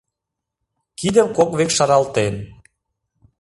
Кидым 0.99 1.27
кок 1.37 1.49
век 1.57 1.71
шаралтен 1.77 2.35